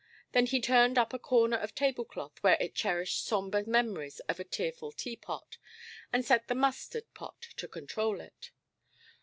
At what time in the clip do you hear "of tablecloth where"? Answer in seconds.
1.57-2.57